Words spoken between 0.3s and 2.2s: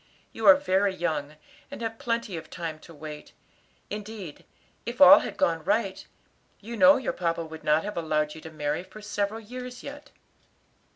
You are very young, and have